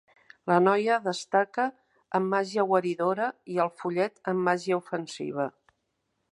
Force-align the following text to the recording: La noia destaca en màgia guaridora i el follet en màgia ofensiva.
La 0.51 0.55
noia 0.67 0.95
destaca 1.07 1.65
en 2.21 2.25
màgia 2.33 2.65
guaridora 2.73 3.29
i 3.57 3.61
el 3.67 3.73
follet 3.83 4.19
en 4.33 4.43
màgia 4.49 4.81
ofensiva. 4.83 5.51